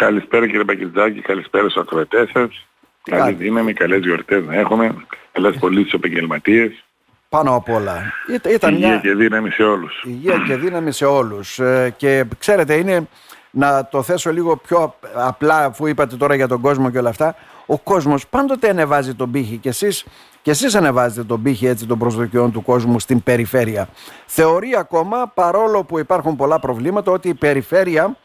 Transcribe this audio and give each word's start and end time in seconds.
Καλησπέρα 0.00 0.46
κύριε 0.46 0.64
Πακετζάκη, 0.64 1.20
καλησπέρα 1.20 1.68
στους 1.68 1.82
ακροατές 1.82 2.30
σας. 2.32 2.66
Καλή 3.02 3.32
δύναμη, 3.32 3.72
καλές 3.72 4.00
γιορτές 4.00 4.44
να 4.44 4.54
έχουμε, 4.54 4.94
καλές 5.32 5.56
πωλήσεις 5.58 5.92
επαγγελματίες. 5.92 6.84
Πάνω 7.28 7.54
απ' 7.54 7.68
όλα. 7.68 8.12
Ήταν 8.54 8.74
υγεία 8.74 8.88
μια... 8.88 8.96
και 8.96 9.14
δύναμη 9.14 9.50
σε 9.50 9.62
όλους. 9.62 10.02
Υγεία 10.06 10.42
και 10.46 10.56
δύναμη 10.56 10.92
σε 10.92 11.04
όλους. 11.04 11.58
Ε, 11.58 11.94
και 11.96 12.24
ξέρετε 12.38 12.74
είναι 12.74 13.08
να 13.50 13.88
το 13.88 14.02
θέσω 14.02 14.32
λίγο 14.32 14.56
πιο 14.56 14.94
απλά 15.14 15.64
αφού 15.64 15.86
είπατε 15.86 16.16
τώρα 16.16 16.34
για 16.34 16.48
τον 16.48 16.60
κόσμο 16.60 16.90
και 16.90 16.98
όλα 16.98 17.08
αυτά. 17.08 17.34
Ο 17.66 17.78
κόσμος 17.78 18.26
πάντοτε 18.26 18.68
ανεβάζει 18.68 19.14
τον 19.14 19.30
πύχη 19.30 19.56
και 19.56 19.68
εσείς, 19.68 20.04
και 20.42 20.50
εσείς 20.50 20.74
ανεβάζετε 20.74 21.24
τον 21.24 21.42
πύχη 21.42 21.66
έτσι 21.66 21.86
των 21.86 21.98
προσδοκιών 21.98 22.52
του 22.52 22.62
κόσμου 22.62 23.00
στην 23.00 23.22
περιφέρεια. 23.22 23.88
Θεωρεί 24.26 24.76
ακόμα 24.78 25.32
παρόλο 25.34 25.84
που 25.84 25.98
υπάρχουν 25.98 26.36
πολλά 26.36 26.58
προβλήματα 26.60 27.12
ότι 27.12 27.28
η 27.28 27.34
περιφέρεια 27.34 28.16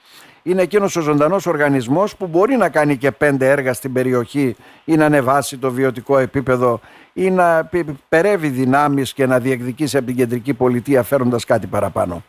είναι 0.48 0.62
εκείνος 0.62 0.96
ο 0.96 1.02
ζωντανός 1.02 1.46
οργανισμός 1.46 2.16
που 2.16 2.28
μπορεί 2.28 2.56
να 2.56 2.70
κάνει 2.70 2.98
και 2.98 3.12
πέντε 3.12 3.50
έργα 3.50 3.74
στην 3.74 3.94
περιοχή 3.94 4.56
ή 4.86 4.96
να 4.96 5.06
ανεβάσει 5.06 5.58
το 5.58 5.72
βιωτικό 5.72 6.18
επίπεδο 6.18 6.82
ή 7.14 7.32
να 7.32 7.70
περεύει 8.10 8.48
δυνάμεις 8.48 9.14
και 9.14 9.26
να 9.26 9.40
διεκδικήσει 9.40 9.98
από 9.98 10.06
την 10.06 10.16
κεντρική 10.16 10.54
πολιτεία 10.54 11.04
φέροντας 11.04 11.46
κάτι 11.46 11.68
παραπάνω. 11.68 12.24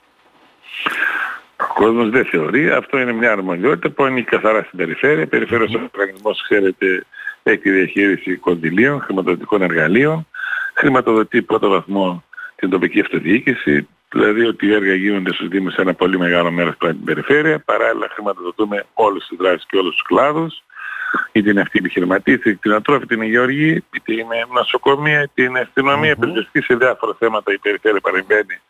Ο 1.56 1.74
κόσμος 1.74 2.10
δεν 2.10 2.24
θεωρεί. 2.24 2.70
Αυτό 2.70 2.98
είναι 2.98 3.12
μια 3.12 3.32
αρμοδιότητα 3.32 3.90
που 3.90 4.06
είναι 4.06 4.22
καθαρά 4.22 4.62
στην 4.62 4.78
περιφέρεια. 4.78 5.22
Η 5.22 5.26
περιφέρεια 5.26 5.80
ο 5.80 5.88
οργανισμός, 5.98 6.42
ξέρετε, 6.42 7.06
έχει 7.42 7.58
τη 7.58 7.70
διαχείριση 7.70 8.36
κονδυλίων, 8.36 9.00
χρηματοδοτικών 9.00 9.62
εργαλείων, 9.62 10.26
χρηματοδοτεί 10.74 11.42
πρώτο 11.42 11.68
βαθμό 11.68 12.24
την 12.56 12.70
τοπική 12.70 13.00
αυτοδιοίκηση, 13.00 13.88
δηλαδή 14.08 14.44
ότι 14.44 14.66
οι 14.66 14.74
έργα 14.74 14.94
γίνονται 14.94 15.32
στους 15.32 15.48
Δήμους 15.48 15.72
σε 15.72 15.80
ένα 15.80 15.94
πολύ 15.94 16.18
μεγάλο 16.18 16.50
μέρος 16.50 16.74
από 16.74 16.86
την 16.86 17.04
περιφέρεια, 17.04 17.58
παράλληλα 17.58 18.08
χρηματοδοτούμε 18.14 18.84
όλες 18.94 19.26
τις 19.28 19.38
δράσεις 19.38 19.66
και 19.68 19.76
όλους 19.76 19.94
τους 19.94 20.02
κλάδους, 20.02 20.62
είτε 21.32 21.50
είναι 21.50 21.60
αυτή 21.60 21.76
η 21.76 21.80
επιχειρηματή, 21.80 22.32
είτε 22.32 22.52
την 22.52 22.72
ατρόφη, 22.72 23.06
την 23.06 23.20
υγειοργή, 23.20 23.84
είτε 23.94 24.12
είναι 24.12 24.46
νοσοκομεία, 24.54 25.22
είτε 25.22 25.42
είναι 25.42 25.60
αστυνομία, 25.60 26.16
mm-hmm. 26.20 26.62
σε 26.64 26.74
διάφορα 26.74 27.14
θέματα 27.18 27.52
η 27.52 27.58
περιφέρεια 27.58 28.00
παρεμβαίνει 28.00 28.60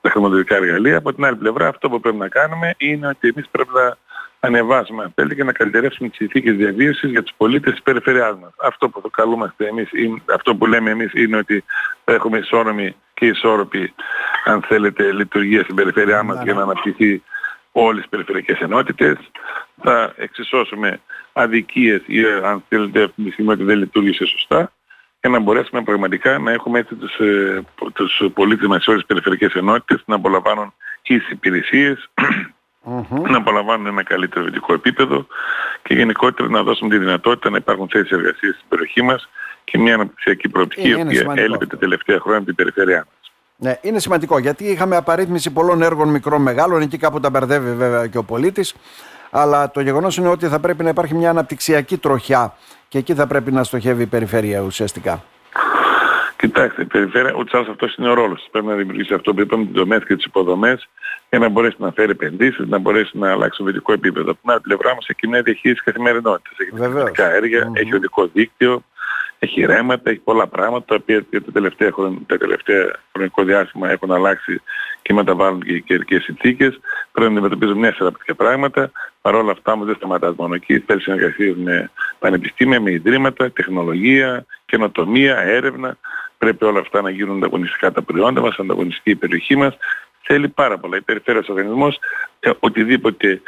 τα 0.00 0.10
χρηματοδοτικά 0.10 0.56
εργαλεία. 0.56 0.96
Από 0.96 1.14
την 1.14 1.24
άλλη 1.24 1.36
πλευρά 1.36 1.68
αυτό 1.68 1.88
που 1.88 2.00
πρέπει 2.00 2.16
να 2.16 2.28
κάνουμε 2.28 2.74
είναι 2.76 3.06
ότι 3.06 3.28
εμείς 3.28 3.48
πρέπει 3.50 3.70
να 3.74 3.96
ανεβάσουμε 4.44 5.12
αν 5.14 5.28
και 5.28 5.44
να 5.44 5.52
καλυτερεύσουμε 5.52 6.08
τις 6.08 6.16
συνθήκες 6.16 6.56
διαβίωσης 6.56 7.10
για 7.10 7.22
τους 7.22 7.34
πολίτες 7.36 7.72
της 7.72 7.82
περιφερειάς 7.82 8.36
μας. 8.40 8.52
Αυτό 8.62 8.88
που 8.88 9.00
το 9.00 9.08
καλούμαστε 9.08 9.66
εμείς, 9.66 9.88
αυτό 10.34 10.56
που 10.56 10.66
λέμε 10.66 10.90
εμείς 10.90 11.12
είναι 11.14 11.36
ότι 11.36 11.64
θα 12.04 12.12
έχουμε 12.12 12.38
ισόρρομη 12.38 12.96
και 13.14 13.26
ισόρροπη 13.26 13.94
αν 14.44 14.62
θέλετε 14.62 15.12
λειτουργία 15.12 15.62
στην 15.62 15.74
περιφερειά 15.74 16.22
μας 16.22 16.42
για 16.42 16.54
να 16.54 16.62
αναπτυχθεί 16.62 17.22
όλες 17.72 18.00
τις 18.00 18.10
περιφερειακές 18.10 18.58
ενότητες. 18.58 19.16
Θα 19.82 20.14
εξισώσουμε 20.16 21.00
αδικίες 21.32 22.02
ή 22.06 22.24
αν 22.44 22.64
θέλετε 22.68 23.02
αυτή 23.02 23.22
τη 23.22 23.30
στιγμή 23.30 23.52
ότι 23.52 23.64
δεν 23.64 23.78
λειτουργήσε 23.78 24.26
σωστά 24.26 24.72
για 25.20 25.30
να 25.30 25.38
μπορέσουμε 25.38 25.82
πραγματικά 25.82 26.38
να 26.38 26.52
έχουμε 26.52 26.78
έτσι 26.78 26.94
τους, 26.94 27.18
ε, 27.18 27.62
τους 27.92 28.22
πολίτες 28.34 28.66
μας 28.66 28.82
σε 28.82 28.90
όλες 28.90 29.04
τις 29.04 29.14
περιφερειακές 29.14 29.60
ενότητες 29.60 30.02
να 30.06 30.14
απολαμβάνουν 30.14 30.74
τις 31.02 31.30
υπηρεσίες, 31.30 32.10
να 33.28 33.36
απολαμβάνουν 33.36 33.86
ένα 33.86 34.02
καλύτερο 34.02 34.44
βιωτικό 34.44 34.72
επίπεδο 34.72 35.26
και 35.82 35.94
γενικότερα 35.94 36.48
να 36.48 36.62
δώσουμε 36.62 36.90
τη 36.90 36.98
δυνατότητα 36.98 37.50
να 37.50 37.56
υπάρχουν 37.56 37.88
θέσεις 37.88 38.10
εργασίας 38.10 38.54
στην 38.54 38.68
περιοχή 38.68 39.02
μας 39.02 39.28
και 39.64 39.78
μια 39.78 39.94
αναπτυξιακή 39.94 40.48
προοπτική 40.48 40.88
η 40.88 40.94
οποία 40.94 41.32
έλειπε 41.34 41.66
τα 41.66 41.76
τελευταία 41.76 42.18
χρόνια 42.18 42.36
από 42.36 42.46
την 42.46 42.54
περιφέρειά 42.54 42.96
μας. 42.96 43.32
Ναι, 43.56 43.78
είναι 43.82 43.98
σημαντικό 43.98 44.38
γιατί 44.38 44.64
είχαμε 44.64 44.96
απαρίθμηση 44.96 45.50
πολλών 45.50 45.82
έργων 45.82 46.08
μικρών 46.08 46.42
μεγάλων, 46.42 46.80
εκεί 46.80 46.98
κάπου 46.98 47.20
τα 47.20 47.30
μπερδεύει 47.30 47.74
βέβαια 47.74 48.06
και 48.06 48.18
ο 48.18 48.24
πολίτης, 48.24 48.74
αλλά 49.30 49.70
το 49.70 49.80
γεγονός 49.80 50.16
είναι 50.16 50.28
ότι 50.28 50.46
θα 50.46 50.58
πρέπει 50.58 50.82
να 50.82 50.88
υπάρχει 50.88 51.14
μια 51.14 51.30
αναπτυξιακή 51.30 51.96
τροχιά 51.96 52.54
και 52.88 52.98
εκεί 52.98 53.14
θα 53.14 53.26
πρέπει 53.26 53.52
να 53.52 53.64
στοχεύει 53.64 54.02
η 54.02 54.06
περιφέρεια 54.06 54.60
ουσιαστικά. 54.60 55.24
Κοιτάξτε, 56.44 56.82
η 56.82 56.84
περιφέρεια, 56.84 57.34
ούτως 57.38 57.54
άλλως 57.54 57.68
αυτός 57.68 57.94
είναι 57.96 58.08
ο 58.08 58.14
ρόλος. 58.14 58.48
Πρέπει 58.50 58.66
να 58.66 58.74
δημιουργήσει 58.74 59.14
αυτό 59.14 59.34
που 59.34 59.40
είπαμε, 59.40 59.64
τις 59.64 59.74
δομές 59.74 60.04
και 60.04 60.16
τις 60.16 60.24
υποδομές 60.24 60.88
για 61.30 61.38
να 61.38 61.48
μπορέσει 61.48 61.76
να 61.78 61.92
φέρει 61.92 62.10
επενδύσεις, 62.10 62.66
να 62.68 62.78
μπορέσει 62.78 63.18
να 63.18 63.30
αλλάξει 63.30 63.58
το 63.58 63.64
βιωτικό 63.64 63.92
επίπεδο. 63.92 64.30
Από 64.30 64.40
την 64.40 64.50
άλλη 64.50 64.60
πλευρά 64.60 64.94
μας 64.94 65.06
έχει 65.08 65.28
μια 65.28 65.42
διαχείριση 65.42 65.82
καθημερινότητας. 65.84 66.58
Έχει 66.58 67.22
έργα, 67.22 67.68
mm-hmm. 67.68 67.76
έχει 67.76 67.94
οδικό 67.94 68.26
δίκτυο, 68.26 68.82
έχει 69.38 69.64
ρέματα, 69.64 70.10
έχει 70.10 70.18
πολλά 70.18 70.46
πράγματα 70.46 70.84
τα 70.84 70.94
οποία 70.94 71.24
τα 71.30 71.52
τελευταία, 71.52 71.90
τα 72.26 72.38
τελευταία 72.38 72.90
χρονικό 73.12 73.44
διάστημα 73.44 73.90
έχουν 73.90 74.12
αλλάξει 74.12 74.60
και 75.02 75.12
μεταβάλλουν 75.12 75.62
και 75.62 75.72
οι 75.72 75.82
καιρικές 75.82 76.22
συνθήκες. 76.22 76.80
Πρέπει 77.12 77.32
να 77.32 77.38
αντιμετωπίζουμε 77.38 77.78
μια 77.78 77.94
σειρά 77.94 78.12
τέτοια 78.12 78.34
πράγματα. 78.34 78.90
Παρ' 79.20 79.34
όλα 79.34 79.50
αυτά 79.52 79.72
όμως 79.72 79.86
δεν 79.86 79.94
σταματάς 79.94 80.34
μόνο 80.36 80.54
εκεί. 80.54 80.78
Θέλεις 80.78 81.02
συνεργασία 81.02 81.54
με 81.56 81.90
πανεπιστήμια, 82.18 82.80
με 82.80 82.90
ιδρύματα, 82.90 83.50
τεχνολογία, 83.50 84.46
καινοτομία, 84.66 85.38
έρευνα. 85.38 85.96
Πρέπει 86.38 86.64
όλα 86.64 86.80
αυτά 86.80 87.02
να 87.02 87.10
γίνουν 87.10 87.36
ανταγωνιστικά 87.36 87.92
τα 87.92 88.02
προϊόντα 88.02 88.40
μας, 88.40 88.58
ανταγωνιστική 88.58 89.10
η 89.10 89.16
περιοχή 89.16 89.56
μας. 89.56 89.76
Θέλει 90.22 90.48
πάρα 90.48 90.78
πολλά. 90.78 90.96
Η 90.96 91.00
περιφέρεια 91.00 91.42
οργανισμός, 91.48 91.98
ε, 92.40 92.50
οτιδήποτε 92.60 93.40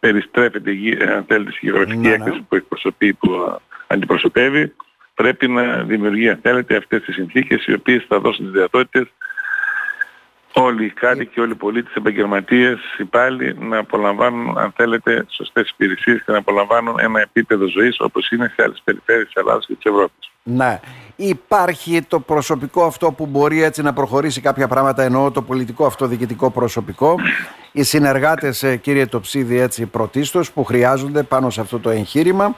περιστρέφεται, 0.00 0.70
αν 1.14 1.24
θέλετε, 1.24 1.50
στη 1.50 1.66
γεωγραφική 1.66 1.96
ναι, 1.96 2.08
ναι. 2.08 2.14
έκθεση 2.14 2.44
που 2.48 2.56
εκπροσωπεί, 2.56 3.12
που 3.12 3.58
αντιπροσωπεύει, 3.86 4.74
πρέπει 5.14 5.48
να 5.48 5.82
δημιουργεί 5.82 6.28
αν 6.28 6.38
θέλετε 6.42 6.76
αυτές 6.76 7.02
τις 7.02 7.14
συνθήκες 7.14 7.66
οι 7.66 7.72
οποίες 7.72 8.04
θα 8.08 8.20
δώσουν 8.20 8.44
τις 8.44 8.52
δυνατότητες 8.52 9.06
όλοι 10.52 10.84
οι 10.84 10.90
κάτοικοι, 10.90 11.40
όλοι 11.40 11.52
οι 11.52 11.54
πολίτες, 11.54 11.94
επαγγελματίες, 11.94 12.78
υπάλληλοι 12.98 13.56
να 13.58 13.78
απολαμβάνουν 13.78 14.58
αν 14.58 14.72
θέλετε 14.76 15.26
σωστές 15.28 15.70
υπηρεσίες 15.70 16.22
και 16.24 16.32
να 16.32 16.38
απολαμβάνουν 16.38 16.98
ένα 16.98 17.20
επίπεδο 17.20 17.66
ζωής 17.66 18.00
όπως 18.00 18.30
είναι 18.30 18.52
σε 18.56 18.62
άλλες 18.62 18.80
περιφέρειες 18.84 19.26
της 19.26 19.34
Ελλάδας 19.34 19.66
και 19.66 19.74
της 19.74 19.84
Ευρώπης. 19.84 20.30
Ναι. 20.42 20.80
Υπάρχει 21.22 22.02
το 22.02 22.20
προσωπικό 22.20 22.84
αυτό 22.84 23.12
που 23.12 23.26
μπορεί 23.26 23.62
έτσι 23.62 23.82
να 23.82 23.92
προχωρήσει 23.92 24.40
κάποια 24.40 24.68
πράγματα 24.68 25.02
εννοώ 25.02 25.30
το 25.30 25.42
πολιτικό 25.42 25.86
αυτό 25.86 26.06
διοικητικό 26.06 26.50
προσωπικό. 26.50 27.16
Οι 27.72 27.82
συνεργάτες 27.82 28.62
ε, 28.62 28.76
κύριε 28.76 29.06
Τοψίδη 29.06 29.58
έτσι 29.58 29.86
πρωτίστως 29.86 30.52
που 30.52 30.64
χρειάζονται 30.64 31.22
πάνω 31.22 31.50
σε 31.50 31.60
αυτό 31.60 31.78
το 31.78 31.90
εγχείρημα. 31.90 32.54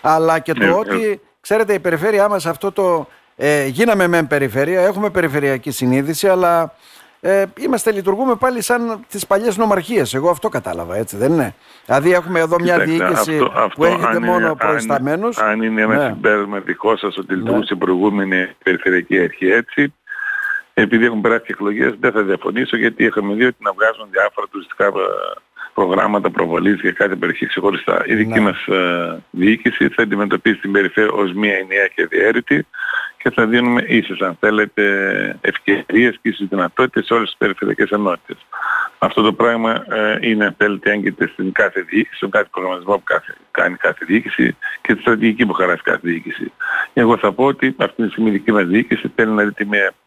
Αλλά 0.00 0.38
και 0.38 0.52
το 0.52 0.64
ναι, 0.64 0.72
ότι 0.72 1.04
ε, 1.04 1.20
Ξέρετε, 1.42 1.74
η 1.74 1.78
περιφέρειά 1.78 2.28
μας 2.28 2.46
αυτό 2.46 2.72
το... 2.72 3.06
Ε, 3.36 3.66
γίναμε 3.66 4.06
μεν 4.06 4.26
περιφέρεια, 4.26 4.80
έχουμε 4.80 5.10
περιφερειακή 5.10 5.70
συνείδηση, 5.70 6.28
αλλά 6.28 6.74
ε, 7.24 7.44
είμαστε, 7.58 7.92
λειτουργούμε 7.92 8.34
πάλι 8.34 8.62
σαν 8.62 9.04
τις 9.08 9.26
παλιές 9.26 9.56
νομαρχίες. 9.56 10.14
Εγώ 10.14 10.30
αυτό 10.30 10.48
κατάλαβα, 10.48 10.96
έτσι 10.96 11.16
δεν 11.16 11.32
είναι. 11.32 11.54
Δηλαδή 11.84 12.12
έχουμε 12.12 12.40
εδώ 12.40 12.56
μια 12.60 12.78
διοίκηση 12.78 13.32
αυτό, 13.36 13.52
αυτό, 13.54 13.68
που 13.76 13.84
έχετε 13.84 14.20
μόνο 14.20 14.54
προϊσταμένους. 14.54 15.38
Αν, 15.38 15.48
αν 15.48 15.62
είναι 15.62 15.82
ένα 15.82 15.96
ναι. 15.96 16.04
συμπέρασμα 16.04 16.58
δικό 16.58 16.96
σας 16.96 17.16
ότι 17.16 17.34
λειτουργούσε 17.34 17.74
ναι. 17.74 17.80
προηγούμενη 17.80 18.48
περιφερειακή 18.64 19.18
αρχή 19.18 19.46
έτσι, 19.46 19.94
επειδή 20.74 21.04
έχουν 21.04 21.20
περάσει 21.20 21.46
εκλογές 21.48 21.94
δεν 22.00 22.12
θα 22.12 22.22
διαφωνήσω 22.22 22.76
γιατί 22.76 23.04
είχαμε 23.04 23.34
δει 23.34 23.44
ότι 23.44 23.56
να 23.58 23.72
βγάζουν 23.72 24.08
διάφορα 24.10 24.46
τουριστικά 24.50 24.92
προγράμματα 25.74 26.30
προβολής 26.30 26.80
για 26.80 26.92
κάθε 26.92 27.14
περιοχή 27.14 27.46
ξεχωριστά. 27.46 28.02
Η 28.06 28.14
δική 28.14 28.38
ναι. 28.38 28.40
μας 28.40 28.66
ε, 28.66 29.22
διοίκηση 29.30 29.88
θα 29.88 30.02
αντιμετωπίσει 30.02 30.60
την 30.60 30.72
περιφέρεια 30.72 31.12
ως 31.12 31.32
μία 31.32 31.54
ενιαία 31.54 31.86
και 31.94 32.06
διαίρετη 32.06 32.66
και 33.22 33.30
θα 33.30 33.46
δίνουμε 33.46 33.84
ίσες 33.86 34.20
αν 34.20 34.36
θέλετε 34.40 34.82
ευκαιρίες 35.40 36.18
και 36.22 36.28
ίσες 36.28 36.46
δυνατότητες 36.48 37.04
σε 37.06 37.14
όλες 37.14 37.28
τις 37.28 37.38
περιφερειακές 37.38 37.90
ενότητες. 37.90 38.36
Αυτό 38.98 39.22
το 39.22 39.32
πράγμα 39.32 39.84
ε, 39.88 40.18
είναι 40.20 40.44
αν 40.44 40.54
θέλετε 40.58 40.90
έγκυται 40.90 41.26
στην 41.26 41.52
κάθε 41.52 41.80
διοίκηση, 41.80 42.16
στον 42.16 42.30
κάθε 42.30 42.48
προγραμματισμό 42.50 42.94
που 42.94 43.02
κάθε, 43.04 43.34
κάνει 43.50 43.76
κάθε 43.76 44.04
διοίκηση 44.04 44.56
και 44.82 44.94
τη 44.94 45.00
στρατηγική 45.00 45.46
που 45.46 45.52
χαράσει 45.52 45.82
κάθε 45.82 46.00
διοίκηση. 46.02 46.52
Εγώ 46.92 47.16
θα 47.16 47.32
πω 47.32 47.44
ότι 47.44 47.74
αυτή 47.78 48.02
τη 48.02 48.10
στιγμή 48.10 48.28
η 48.28 48.32
δική 48.32 48.52
μας 48.52 48.66
διοίκηση 48.66 49.12
θέλει 49.14 49.30
να 49.30 49.44
δει 49.44 49.52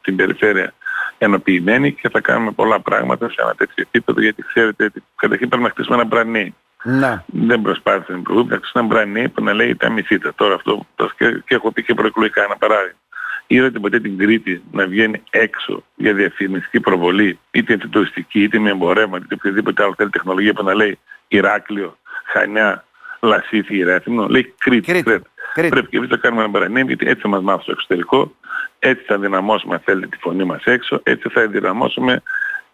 την 0.02 0.16
περιφέρεια 0.16 0.74
ενοποιημένη 1.18 1.94
και 1.94 2.10
θα 2.10 2.22
κάνουμε 2.22 2.52
πολλά 2.52 2.80
πράγματα 2.80 3.30
σε 3.30 3.36
ένα 3.38 3.56
τέτοιο 3.56 3.84
επίπεδο 3.88 4.22
γιατί 4.22 4.44
ξέρετε 4.48 4.84
ότι 4.84 5.04
καταρχήν 5.16 5.50
πρέπει 5.50 5.64
να 5.64 5.70
χτίσουμε 5.70 5.96
ένα 5.96 6.06
μπρανί. 6.06 6.56
Να. 6.84 7.24
Δεν 7.26 7.62
προσπάθησε 7.62 8.12
να 8.12 8.22
προηγούμενη 8.22 8.52
να 8.52 8.58
χτίσουμε 8.58 8.84
ένα 8.84 8.94
μπρανί 8.94 9.30
που 9.30 9.44
να 9.44 9.54
λέει 9.54 9.76
τα 9.76 9.90
μισήτα. 9.90 10.34
Τώρα 10.36 10.54
αυτό 10.54 10.86
το 10.96 11.10
και, 11.18 11.44
και 11.48 11.56
έχω 11.56 11.72
πει 11.72 11.84
και 11.84 11.94
προεκλογικά 11.94 12.44
ένα 12.44 12.56
παράδειγμα. 12.58 13.00
Είδατε 13.48 13.80
ποτέ 13.80 14.00
την 14.00 14.18
Κρήτη 14.18 14.64
να 14.72 14.88
βγαίνει 14.88 15.24
έξω 15.30 15.84
για 15.96 16.14
διαφημιστική 16.14 16.80
προβολή, 16.80 17.40
είτε 17.52 17.74
είναι 17.74 17.88
τουριστική, 17.90 18.44
είτε 18.44 18.60
με 18.60 18.70
εμπορεύματα, 18.70 19.24
είτε 19.26 19.36
οποιαδήποτε 19.36 19.84
άλλη 19.84 19.94
θέλει 19.98 20.10
τεχνολογία 20.10 20.54
που 20.54 20.64
να 20.64 20.74
λέει 20.74 21.00
Ηράκλειο, 21.28 21.98
Χανιά, 22.26 22.86
Λασίθι, 23.20 23.78
Ηράκλειο, 23.78 24.28
λέει 24.28 24.54
Κρήτη. 24.58 24.92
Κρήτη. 24.92 25.22
Κρήτη. 25.54 25.70
Πρέπει 25.70 25.88
και 25.88 25.98
εμείς 25.98 26.10
να 26.10 26.18
κάνουμε 26.18 26.42
ένα 26.42 26.52
μπρανί, 26.52 26.82
γιατί 26.82 27.08
έτσι 27.08 27.22
θα 27.22 27.28
μας 27.28 27.42
μάθει 27.42 27.62
στο 27.62 27.72
εξωτερικό 27.72 28.36
έτσι 28.80 29.04
θα 29.04 29.18
δυναμώσουμε, 29.18 29.74
αν 29.76 29.82
θέλετε, 29.86 30.08
τη 30.08 30.18
φωνή 30.18 30.44
μας 30.44 30.64
έξω, 30.64 31.00
έτσι 31.04 31.30
θα 31.30 31.48
δυναμώσουμε 31.48 32.22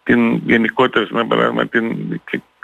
την 0.04 0.36
γενικότερα, 0.36 1.08
με 1.10 1.26
παράδειγμα, 1.26 1.68
την, 1.68 2.22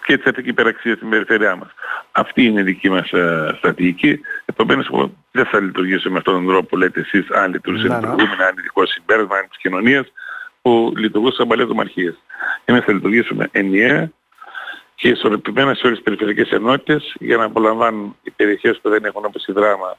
και, 0.07 0.13
και 0.13 0.17
τη 0.17 0.23
θετική 0.23 0.49
υπεραξία 0.49 0.95
στην 0.95 1.09
περιφέρειά 1.09 1.55
μας. 1.55 1.69
Αυτή 2.11 2.43
είναι 2.43 2.59
η 2.59 2.63
δική 2.63 2.89
μας 2.89 3.09
uh, 3.13 3.53
στρατηγική. 3.57 4.19
Επομένως, 4.45 4.85
εγώ 4.85 5.11
δεν 5.31 5.45
θα 5.45 5.59
λειτουργήσω 5.59 6.09
με 6.09 6.17
αυτόν 6.17 6.33
τον 6.33 6.47
τρόπο 6.47 6.67
που 6.67 6.77
λέτε 6.77 6.99
εσείς, 6.99 7.29
αν 7.31 7.51
λειτουργούσε 7.51 7.87
με 7.87 7.99
προηγούμενα, 7.99 8.45
αν 8.45 8.55
ειδικό 8.57 8.85
συμπέρασμα, 8.85 9.35
αν 9.35 9.47
της 9.49 9.57
κοινωνίας, 9.57 10.11
που 10.61 10.93
λειτουργούσαν 10.95 11.47
παλιές 11.47 11.67
δομαρχίες. 11.67 12.15
Εμείς 12.65 12.83
θα 12.83 12.93
λειτουργήσουμε 12.93 13.47
ενιαία 13.51 14.11
και 14.95 15.07
ισορροπημένα 15.07 15.73
σε 15.73 15.81
όλες 15.85 15.97
τις 15.97 16.05
περιφερειακές 16.05 16.51
ενότητες 16.51 17.15
για 17.19 17.37
να 17.37 17.43
απολαμβάνουν 17.43 18.15
οι 18.23 18.31
περιοχές 18.31 18.79
που 18.81 18.89
δεν 18.89 19.05
έχουν 19.05 19.25
όπως 19.25 19.45
η 19.45 19.51
δράμα 19.51 19.97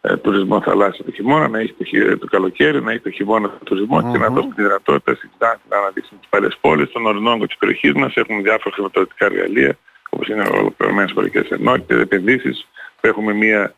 ε, 0.00 0.16
τουρισμό 0.16 0.60
θαλάσσια 0.60 1.04
το 1.04 1.12
χειμώνα, 1.12 1.48
να 1.48 1.58
έχει 1.58 1.72
το, 1.72 2.18
το 2.18 2.26
καλοκαίρι, 2.26 2.82
να 2.82 2.90
έχει 2.90 3.00
το 3.00 3.10
χειμώνα 3.10 3.48
το 3.48 3.64
τουρισμό 3.64 3.98
mm-hmm. 3.98 4.12
και 4.12 4.18
να 4.18 4.28
δώσουν 4.28 4.54
τη 4.54 4.62
δυνατότητα 4.62 5.14
στην 5.14 5.30
Ξάνθη 5.38 5.62
να 5.68 5.76
αναδείξουν 5.76 6.18
τις 6.18 6.28
παλιές 6.28 6.58
πόλεις, 6.60 6.90
τον 6.92 7.06
ορεινόγκο 7.06 7.46
της 7.46 7.56
περιοχής 7.56 7.92
μας. 7.92 8.14
Έχουμε 8.14 8.42
διάφορα 8.42 8.74
χρηματοδοτικά 8.74 9.24
εργαλεία 9.24 9.78
όπως 10.10 10.28
είναι 10.28 10.48
ολοκληρωμένες 10.52 11.12
χωρικές 11.12 11.48
ενότητες, 11.50 12.00
επενδύσεις, 12.00 12.68
έχουμε 13.00 13.32
μια 13.32 13.74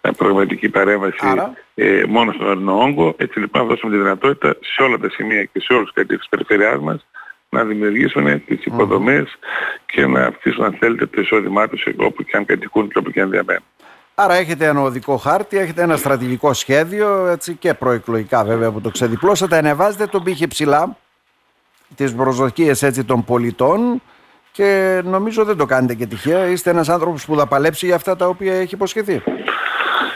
ε, 0.00 0.10
προγραμματική 0.16 0.68
παρέμβαση 0.68 1.50
ε, 1.74 2.02
μόνο 2.08 2.32
στον 2.32 2.46
ορεινό 2.46 2.82
όγκο. 2.82 3.14
Έτσι 3.16 3.38
λοιπόν 3.38 3.62
θα 3.62 3.68
δώσουμε 3.68 3.92
τη 3.92 3.98
δυνατότητα 3.98 4.56
σε 4.60 4.82
όλα 4.82 4.98
τα 4.98 5.10
σημεία 5.10 5.44
και 5.44 5.60
σε 5.60 5.72
όλους 5.72 5.84
τους 5.84 5.94
κατοίκους 5.94 6.28
της 6.28 6.28
περιφερειάς 6.28 6.80
μας 6.80 7.06
να 7.48 7.64
δημιουργήσουν 7.64 8.44
τις 8.44 8.64
υποδομές 8.64 9.38
και 9.86 10.06
να 10.06 10.24
αυξήσουν 10.24 10.64
αν 10.64 10.76
θέλετε 10.80 11.06
το 11.06 11.20
εισόδημά 11.20 11.68
τους 11.68 11.86
όπου 11.96 12.22
και 12.22 12.36
αν 12.36 12.44
κατοικούν 12.44 12.88
και 12.88 12.98
όπου 12.98 13.10
και 13.10 13.20
αν 13.20 13.30
διαμένουν. 13.30 13.64
Άρα 14.14 14.34
έχετε 14.34 14.66
ένα 14.66 14.80
οδικό 14.80 15.16
χάρτη, 15.16 15.58
έχετε 15.58 15.82
ένα 15.82 15.96
στρατηγικό 15.96 16.52
σχέδιο 16.52 17.26
έτσι, 17.26 17.54
και 17.54 17.74
προεκλογικά 17.74 18.44
βέβαια 18.44 18.70
που 18.70 18.80
το 18.80 18.90
ξεδιπλώσατε. 18.90 19.56
Ανεβάζετε 19.56 20.06
τον 20.06 20.22
πύχη 20.22 20.46
ψηλά, 20.46 20.96
τις 21.94 22.14
προσδοκίες 22.14 22.82
έτσι 22.82 23.04
των 23.04 23.24
πολιτών 23.24 24.02
και 24.52 25.00
νομίζω 25.04 25.44
δεν 25.44 25.56
το 25.56 25.66
κάνετε 25.66 25.94
και 25.94 26.06
τυχαία. 26.06 26.46
Είστε 26.46 26.70
ένας 26.70 26.88
άνθρωπος 26.88 27.24
που 27.24 27.36
θα 27.36 27.46
παλέψει 27.46 27.86
για 27.86 27.94
αυτά 27.94 28.16
τα 28.16 28.26
οποία 28.26 28.54
έχει 28.54 28.74
υποσχεθεί. 28.74 29.22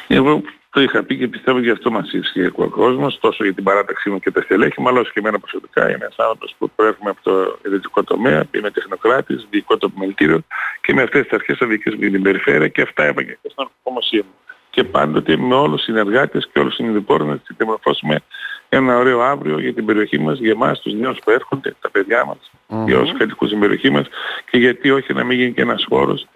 Εγώ 0.09 0.43
το 0.77 0.83
είχα 0.83 1.03
πει 1.03 1.17
και 1.17 1.29
πιστεύω 1.29 1.59
ότι 1.59 1.71
αυτό 1.71 1.91
μας 1.91 2.13
ισχύει 2.13 2.47
ο 2.47 2.69
κόσμος, 2.69 3.19
τόσο 3.21 3.45
για 3.45 3.55
την 3.55 3.65
παράταξή 3.65 4.11
μου 4.11 4.19
και 4.19 4.31
τα 4.31 4.41
στελέχη 4.41 4.81
μου, 4.81 4.89
αλλά 4.89 5.01
όσο 5.01 5.11
και 5.13 5.19
εμένα 5.19 5.39
προσωπικά. 5.39 5.83
Είμαι 5.85 6.05
ένας 6.05 6.15
άνθρωπος 6.17 6.55
που 6.59 6.71
προέρχομαι 6.77 7.11
από 7.11 7.21
το 7.23 7.59
ιδιωτικό 7.67 8.05
τομέα, 8.05 8.45
είμαι 8.51 8.71
τεχνοκράτης, 8.71 9.47
διοικό 9.51 9.77
το 9.77 9.89
επιμελητήριο 9.91 10.41
και 10.81 10.95
με 10.95 11.03
αυτές 11.03 11.23
τις 11.23 11.33
αρχές 11.33 11.57
θα 11.57 11.67
διοικήσω 11.67 11.97
την 11.97 12.23
περιφέρεια 12.23 12.69
και 12.69 12.83
αυτά 12.83 13.05
έπαγε 13.05 13.31
και 13.43 13.49
στην 13.51 13.65
ορκομοσία 13.67 14.23
μου. 14.27 14.35
Και 14.71 14.85
πάντοτε 14.85 15.37
με 15.37 15.55
όλους 15.55 15.77
τους 15.77 15.85
συνεργάτες 15.85 16.49
και 16.53 16.59
όλους 16.59 16.75
τους 16.75 16.85
συνειδηπόρους 16.85 17.29
να 17.29 17.41
διαμορφώσουμε 17.57 18.21
ένα 18.69 18.99
ωραίο 18.99 19.21
αύριο 19.21 19.59
για 19.59 19.75
την 19.75 19.85
περιοχή 19.85 20.19
μας, 20.19 20.39
για 20.39 20.51
εμάς 20.51 20.81
τους 20.81 20.93
νέους 20.93 21.19
που 21.25 21.31
έρχονται, 21.31 21.75
τα 21.81 21.91
παιδιά 21.91 22.25
μας, 22.25 22.51
mm-hmm. 22.69 22.87
για 22.87 22.99
όσους 22.99 23.19
κατοικούν 23.19 23.49
στην 23.49 23.61
περιοχή 23.61 23.91
μας 23.91 24.07
και 24.51 24.59
γιατί 24.59 24.91
όχι 24.91 25.13
να 25.13 25.25
μην 25.25 25.39
γίνει 25.39 25.53
και 25.53 25.63
ένας 25.63 25.85
χώρος 25.89 26.27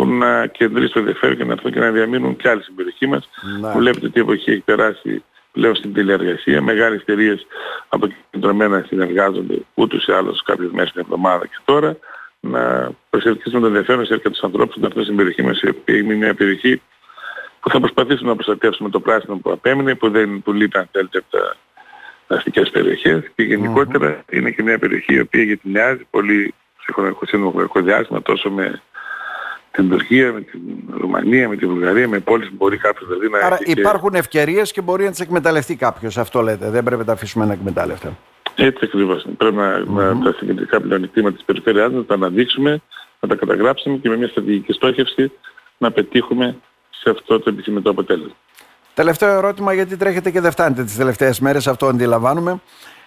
που 0.00 0.06
να 0.06 0.46
κεντρήσει 0.46 0.92
το 0.92 0.98
ενδιαφέρον 0.98 1.36
και 1.36 1.44
να 1.44 1.52
έρθουν 1.52 1.72
και 1.72 1.78
να 1.78 1.90
διαμείνουν 1.90 2.36
και 2.36 2.48
άλλοι 2.48 2.62
στην 2.62 2.74
περιοχή 2.74 3.06
μας. 3.06 3.28
Ναι. 3.60 3.72
Βλέπετε 3.72 4.08
τι 4.08 4.20
εποχή 4.20 4.50
έχει 4.50 4.60
περάσει 4.60 5.24
πλέον 5.52 5.74
στην 5.74 5.92
τηλεεργασία. 5.92 6.62
Μεγάλες 6.62 7.00
εταιρείες 7.00 7.46
αποκεντρωμένα 7.88 8.84
συνεργάζονται 8.88 9.58
ούτως 9.74 10.06
ή 10.06 10.12
άλλως 10.12 10.42
κάποιες 10.42 10.70
μέρες 10.70 10.92
την 10.92 11.00
εβδομάδα 11.00 11.46
και 11.46 11.56
τώρα 11.64 11.96
να 12.40 12.90
προσελκύσουν 13.10 13.60
το 13.60 13.66
ενδιαφέρον 13.66 14.06
σε 14.06 14.18
τους 14.18 14.42
ανθρώπους 14.42 14.76
να 14.76 14.86
έρθουν 14.86 15.02
στην 15.02 15.16
περιοχή 15.16 15.42
μας, 15.42 15.60
η 15.60 15.74
είναι 15.86 16.14
μια 16.14 16.34
περιοχή 16.34 16.82
που 17.60 17.70
θα 17.70 17.78
προσπαθήσουμε 17.78 18.28
να 18.28 18.34
προστατεύσουμε 18.34 18.90
το 18.90 19.00
πράσινο 19.00 19.36
που 19.36 19.50
απέμεινε, 19.50 19.94
που 19.94 20.10
δεν 20.10 20.42
του 20.42 20.52
λείπει 20.52 20.78
αν 20.78 20.88
θέλετε 20.92 21.18
από 21.18 21.26
τα 21.30 21.56
αστικές 22.36 22.70
περιοχές 22.70 23.22
και 23.34 23.42
γενικότερα 23.42 24.16
mm-hmm. 24.16 24.32
είναι 24.32 24.50
και 24.50 24.62
μια 24.62 24.78
περιοχή 24.78 25.14
η 25.14 25.20
οποία 25.20 25.42
γενιάζει 25.42 26.06
πολύ 26.10 26.54
σε 26.84 26.92
χρονικό 26.92 27.80
διάστημα 27.80 28.22
τόσο 28.22 28.50
με 28.50 28.82
την 29.70 29.88
Τουρκία, 29.88 30.32
με 30.32 30.40
την 30.40 30.60
Ρουμανία, 31.00 31.48
με 31.48 31.56
τη 31.56 31.66
Βουλγαρία, 31.66 32.08
με 32.08 32.18
πόλεις 32.18 32.48
που 32.48 32.54
μπορεί 32.58 32.76
κάποιος 32.76 33.08
δηλαδή 33.08 33.28
να 33.28 33.46
Άρα 33.46 33.58
υπάρχουν 33.64 34.10
και... 34.10 34.18
ευκαιρίες 34.18 34.72
και 34.72 34.80
μπορεί 34.80 35.04
να 35.04 35.10
τις 35.10 35.20
εκμεταλλευτεί 35.20 35.76
κάποιος, 35.76 36.18
αυτό 36.18 36.42
λέτε. 36.42 36.70
Δεν 36.70 36.82
πρέπει 36.82 37.00
να 37.00 37.06
τα 37.06 37.12
αφήσουμε 37.12 37.44
να 37.44 37.52
εκμεταλλευτεί. 37.52 38.16
Έτσι 38.54 38.84
ακριβώς. 38.84 39.26
Πρέπει 39.36 39.56
να, 39.56 39.78
mm-hmm. 39.78 40.16
να 40.16 40.20
τα 40.22 40.32
συγκεντρικά 40.38 40.80
πλεονεκτήματα 40.80 41.34
της 41.34 41.44
περιφέρειάς 41.44 41.92
να 41.92 42.04
τα 42.04 42.14
αναδείξουμε, 42.14 42.82
να 43.20 43.28
τα 43.28 43.34
καταγράψουμε 43.34 43.96
και 43.96 44.08
με 44.08 44.16
μια 44.16 44.28
στρατηγική 44.28 44.72
στόχευση 44.72 45.32
να 45.78 45.90
πετύχουμε 45.90 46.56
σε 46.90 47.10
αυτό 47.10 47.38
το 47.38 47.50
επιθυμητό 47.50 47.90
αποτέλεσμα. 47.90 48.34
Τελευταίο 48.94 49.36
ερώτημα, 49.36 49.72
γιατί 49.72 49.96
τρέχετε 49.96 50.30
και 50.30 50.40
δεν 50.40 50.50
φτάνετε 50.50 50.84
τις 50.84 50.96
τελευταίες 50.96 51.40
μέρες, 51.40 51.66
αυτό 51.66 51.86
αντιλαμβάνουμε. 51.86 52.60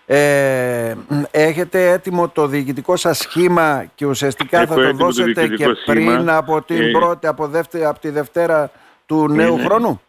Ε, 0.06 0.96
έχετε 1.32 1.92
έτοιμο 1.92 2.30
το 2.30 2.48
διοικητικό 2.48 2.96
σας 2.96 3.18
σχήμα 3.18 3.86
και 3.96 4.06
ουσιαστικά 4.06 4.62
Έχω 4.62 4.74
θα 4.74 4.82
το 4.82 4.94
δώσετε 4.94 5.48
το 5.48 5.56
και 5.56 5.66
πριν 5.86 6.30
από 6.30 6.62
την 6.62 6.82
ε, 6.82 6.92
πρώτη, 6.92 7.28
από, 7.28 7.48
δεύτερη, 7.48 7.86
από 7.86 8.00
τη 8.00 8.10
Δευτέρα 8.10 8.72
του 9.06 9.28
νέου 9.28 9.54
είναι, 9.54 9.64
χρόνου; 9.64 10.02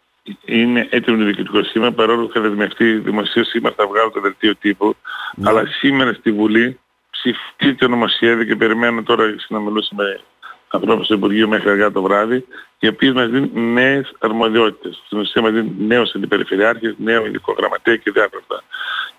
Είναι 0.44 0.86
έτοιμο 0.90 1.18
το 1.18 1.24
διοικητικό 1.24 1.64
σχήμα 1.64 1.92
παρόλο 1.92 2.26
που 2.26 2.32
θα 2.32 2.40
δεσμευτεί 2.40 2.94
δημοσίως 2.94 3.48
σήμερα 3.48 3.74
θα 3.78 3.86
βγάλω 3.86 4.10
το 4.10 4.20
δελτίο 4.20 4.56
τύπου 4.56 4.96
ναι. 5.34 5.48
αλλά 5.48 5.66
σήμερα 5.66 6.12
στη 6.12 6.32
Βουλή 6.32 6.78
ψηφίζει 7.10 7.88
νομοσχέδιο 7.88 8.44
και 8.44 8.56
περιμένω 8.56 9.02
τώρα 9.02 9.34
να 9.48 9.58
μιλήσω 9.58 9.94
με 9.94 10.20
ανθρώπους 10.68 11.06
του 11.06 11.14
Υπουργείου 11.14 11.48
μέχρι 11.48 11.70
αργά 11.70 11.90
το 11.90 12.02
βράδυ, 12.02 12.46
οι 12.78 12.88
οποίοι 12.88 13.12
μας 13.14 13.28
δίνουν 13.28 13.72
νέες 13.72 14.14
αρμοδιότητες. 14.18 15.02
Στην 15.06 15.18
ουσία 15.18 15.42
μας 15.42 15.52
δίνουν 15.52 15.74
νέους 15.78 16.14
αντιπεριφερειάρχες, 16.14 16.94
νέο 16.98 17.26
υλικό 17.26 17.54
γραμματέα 17.58 17.96
και 17.96 18.10
διάφορα 18.10 18.42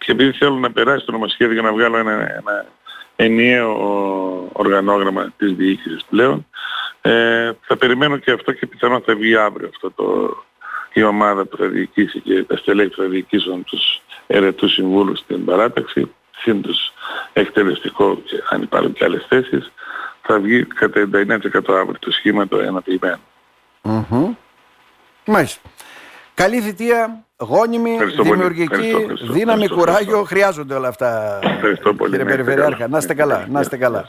Και 0.05 0.11
επειδή 0.11 0.31
θέλω 0.31 0.55
να 0.55 0.71
περάσει 0.71 1.05
το 1.05 1.11
νομοσχέδιο 1.11 1.53
για 1.53 1.61
να 1.61 1.71
βγάλω 1.71 1.97
ένα, 1.97 2.11
ένα 2.11 2.65
ενιαίο 3.15 4.49
οργανόγραμμα 4.51 5.33
της 5.37 5.53
διοίκησης 5.53 6.05
πλέον, 6.09 6.47
ε, 7.01 7.51
θα 7.61 7.77
περιμένω 7.77 8.17
και 8.17 8.31
αυτό 8.31 8.51
και 8.51 8.65
πιθανόν 8.65 9.01
θα 9.01 9.15
βγει 9.15 9.35
αύριο 9.35 9.67
αυτό 9.67 9.91
το, 9.91 10.37
η 10.93 11.03
ομάδα 11.03 11.45
που 11.45 11.57
θα 11.57 11.65
διοικήσει 11.65 12.19
και 12.19 12.43
τα 12.43 12.57
στελέχη 12.57 12.89
που 12.89 13.01
θα 13.01 13.07
διοικήσουν 13.07 13.63
τους 13.63 14.01
ερετούς 14.27 14.73
συμβούλους 14.73 15.19
στην 15.19 15.45
παράταξη, 15.45 16.11
συν 16.37 16.61
τους 16.61 16.93
εκτελεστικό 17.33 18.21
και 18.25 18.43
αν 18.49 18.61
υπάρχουν 18.61 18.93
και 18.93 19.03
άλλες 19.03 19.25
θέσεις, 19.29 19.71
θα 20.21 20.39
βγει 20.39 20.65
κατά 20.65 21.09
99% 21.11 21.37
αύριο 21.67 21.99
το 21.99 22.11
σχήμα 22.11 22.47
το 22.47 22.59
ενοποιημένο. 22.59 23.19
Mm-hmm. 23.83 24.35
Μάλιστα. 25.25 25.69
Καλή 26.35 26.61
θητεία, 26.61 27.25
γόνιμη, 27.37 27.91
ευχαριστώ 27.91 28.23
δημιουργική, 28.23 28.63
ευχαριστώ, 28.63 28.97
ευχαριστώ, 28.99 29.33
δύναμη, 29.33 29.67
κουράγιο. 29.67 30.23
Χρειάζονται 30.23 30.73
όλα 30.73 30.87
αυτά. 30.87 31.39
Ευχαριστώ 31.41 31.93
πολύ. 31.93 32.11
Κύριε 32.11 32.25
ναι, 32.25 32.31
Περιφερειάρχα, 32.31 32.87
να 32.87 32.97
είστε 32.97 33.13
καλά. 33.13 33.45
Να 33.49 33.59
είστε 33.59 33.77
καλά. 33.77 34.03